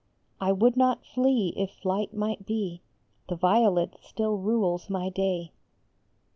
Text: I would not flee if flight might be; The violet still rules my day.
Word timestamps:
I 0.39 0.51
would 0.51 0.75
not 0.75 1.05
flee 1.05 1.53
if 1.55 1.69
flight 1.69 2.11
might 2.11 2.43
be; 2.43 2.81
The 3.29 3.35
violet 3.35 3.97
still 4.01 4.39
rules 4.39 4.89
my 4.89 5.09
day. 5.09 5.51